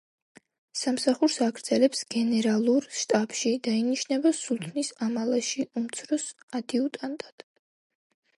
[0.83, 6.27] სამსახურს აგრძელებს გენერალურ შტაბში და ინიშნება სულთნის ამალაში უმცროს
[6.63, 7.49] ადიუტანტად.